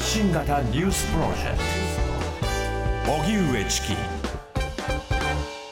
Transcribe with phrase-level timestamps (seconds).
[0.00, 1.58] 発信型ニュースプロジェク
[3.04, 3.88] ト荻上チキ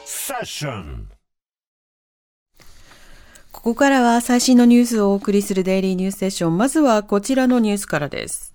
[0.05, 1.07] セッション
[3.51, 6.57] ここからは最新のニュースをお送りするデイリーニュースセッション。
[6.57, 8.53] まずはこちらのニュースからです。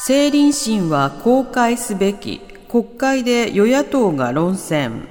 [0.00, 2.40] 政倫審は公開すべき。
[2.68, 5.08] 国会で与野党が論戦。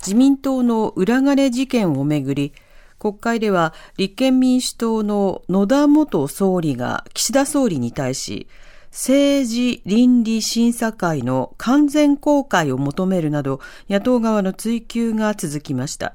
[0.00, 2.52] 自民党の裏金事件をめぐり、
[3.04, 8.48] 国会では立憲民主党の野田元総理が岸田総理に対し、
[8.92, 16.14] 政治倫理審査会の完全公開を求めるなど野党側の追及が続きました。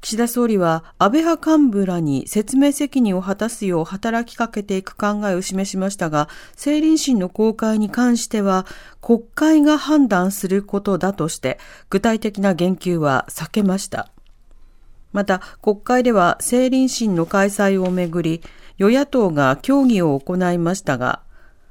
[0.00, 8.66] 岸田総理は安倍派幹部らに説明責任を果たすよう働きかけていく考えを示しましたが、政倫審の公開に関しては
[9.00, 14.10] 国会が判断することだとして具体的な言及は避けました。
[15.14, 18.42] また国会では政倫審の開催をめぐり
[18.78, 21.20] 与野党が協議を行いましたが、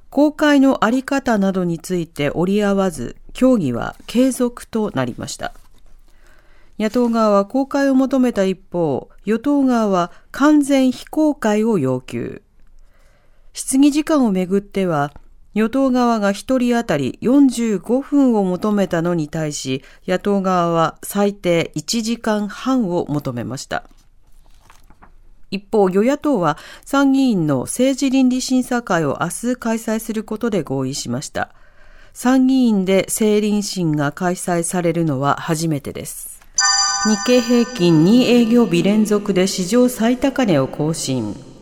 [0.10, 5.54] 公開のあり方などについて折り合わず、協議は継続となりました。
[6.80, 12.42] 野党側は公開を求めた一方、与党側は完全非公開を要求。
[13.52, 15.12] 質疑時間をめぐっては、
[15.54, 23.84] 与党側が一人当たり45分を求めたのに対し、野党側は最低1時間半を求めました。
[25.52, 31.50] 一方、与野党は参議院の政治倫理審査会を明日開催することで合意しました。
[32.14, 36.42] 参議院で政倫審が開催されるのは初めてです。
[37.06, 41.53] 日経平均2営業日連続で史上最高値を更新。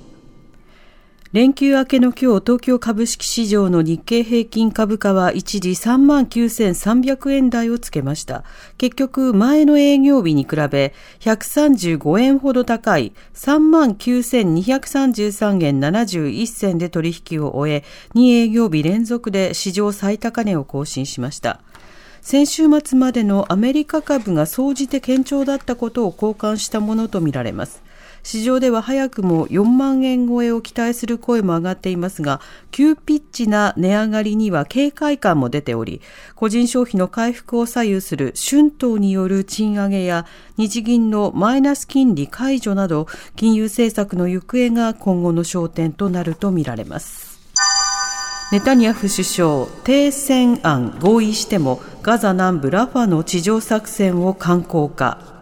[1.33, 8.43] 連休明けの今日、東京株式市場の日経平均株価は一時39,300円台をつけました。
[8.77, 21.61] 結局、前の営業日に比べ135円ほど高い39,233円71銭で取引を終え、2営業日連続で史上最高値を更新しました。
[22.19, 27.81] 先週末までのアメリカ株が総じて堅調だったことを交換したものとみられます。
[28.23, 32.39] 市場では早くも4万円超えを期待する声も上がっていますが、
[32.69, 36.01] 急ピッチな値上がりには警戒感も出ており、
[36.35, 40.25] 個人消費の回復を左右する春闘による賃上げや
[40.57, 47.31] 日銀のマイナス金利解除など、金融政策の行方が今後の焦点となるとみられます。
[48.51, 55.40] ネタニヤフ首相、停戦案合意してもガザ南部ラファの地上作戦を敢行か。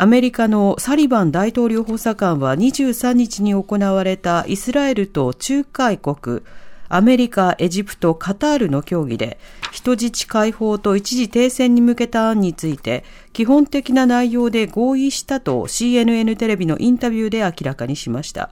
[0.00, 6.40] アメリカのサリバン大統領補佐官は23日に行われたイスラエルと仲介国、
[6.88, 9.38] アメリカ、エジプト、カタールの協議で、
[9.72, 18.48] 人質解放と一時停戦に向けた案について、基本的な内容で合意したと CNN テレビのインタビューで明らかにしました。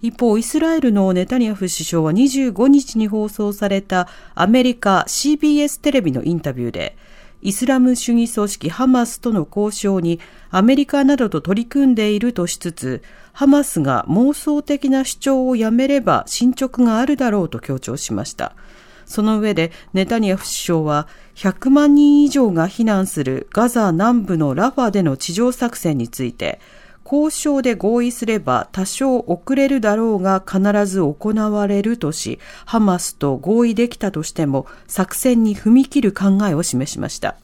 [0.00, 4.06] 一方、イスラエルのネタニヤフ首相は25日に放送された
[4.36, 6.96] アメリカ CBS テレビのインタビューで、
[7.44, 10.18] イスラム主義組織ハマスとの交渉に
[10.50, 13.02] アメリカなどと取り組んでいるとしつつ、
[13.34, 18.56] ハマスが妄想的な主張をやめれば進捗があるだろうと強調しました。
[19.04, 26.60] その上でネタニヤフ首相は100万人以上が避難するガザ南部のラファでの地上作戦について、
[27.04, 37.36] 交渉で合意すれば多少遅れるだろうが必ず行われるとし、ハマスと合意できたとしても作戦に踏み切る考えを示しました。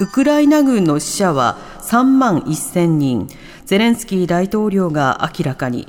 [0.00, 3.28] ウクライナ軍の死者は3万1000人、
[3.66, 5.86] ゼレンスキー大統領が明らかに。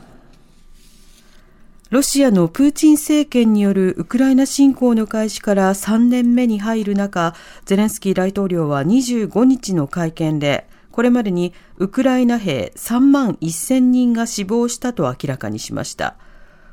[1.89, 7.35] ロシアのプーチン政権によるウクライナ侵攻の開始から3年目に入る中、
[7.65, 16.15] ゼレンスキー大統領は25日の会見で、これまでにウクライナ兵3万1000人が死亡したと明らかにしました。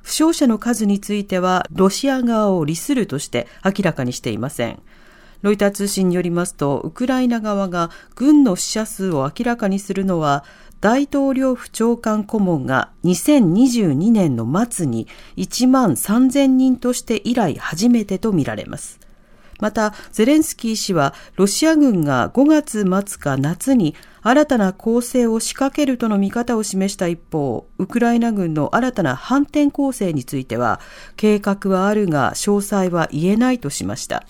[0.02, 4.82] 負傷者の数についてはロシア側を利するとして明らかにしていません。
[5.40, 10.44] ロイター通信によりますと、ウクライナ側が軍の死者数を明らかにするのは、
[10.82, 15.08] 大統領府長官顧問が2022年の末に
[15.38, 19.00] 1万3000人として以来初めてとみられます。
[19.60, 30.80] また、ゼレンスキー氏は、ロシア軍が5月末か夏に新たな攻勢を仕掛けるとの見方を示した一方、ウクライナ軍の新たな反転攻勢については、
[31.16, 34.24] 計画はあるが詳細は言えないとしました。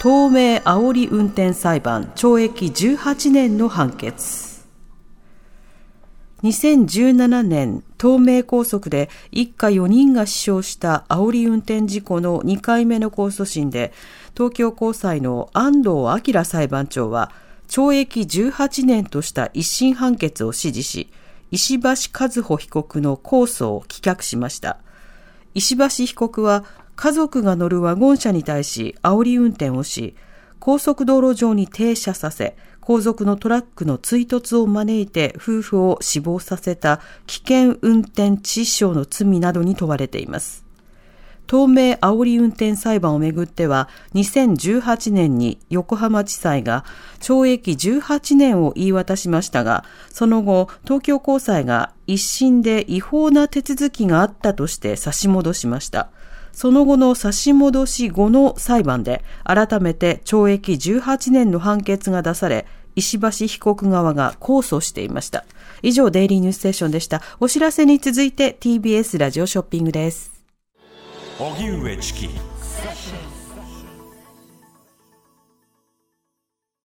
[0.00, 4.54] 東名煽り運転裁判、懲役18年の判決。
[6.44, 13.94] 2017年、東名高速で一家4人が死傷した煽り運転事故の2回目の控訴審で、
[14.36, 15.88] 東京高裁の安藤
[16.32, 17.32] 明裁判長は、
[17.68, 21.10] 懲役18年とした一審判決を支持し、
[21.50, 21.88] 石橋
[22.18, 24.78] 和歩被告の控訴を棄却しました。
[25.54, 26.64] 石橋被告は
[26.96, 30.16] 家族が乗るワゴン車に対し煽り運転をし、
[30.58, 40.63] 高速道路上に停車させ、後続のトラックの追突を招いて夫婦を死亡させた危険運転致死傷の罪などに問われています。
[41.48, 46.84] 東名煽り運転裁判をめぐっては、2018年に横浜地裁が
[47.20, 56.08] 懲役18年を言い渡しましたが、その後、東京高裁が一審で違法な手続きがあったとして差し戻しました。
[56.52, 65.44] その後の差し戻し後の裁判で、改めて懲役18年の判決が出され、石橋被告側が控訴していました。
[65.82, 67.22] 以上、デイリーニュースステーションでした。
[67.40, 70.33] お知らせに続いて TBS ラジオショッピングです。
[71.38, 72.28] 荻上チキ。